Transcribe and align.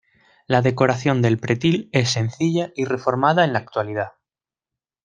La 0.47 0.63
decoración 0.63 1.21
del 1.21 1.37
pretil 1.37 1.87
es 1.91 2.09
sencilla 2.09 2.71
y 2.75 2.85
reformada 2.85 3.45
en 3.45 3.53
la 3.53 3.59
actualidad. 3.59 4.13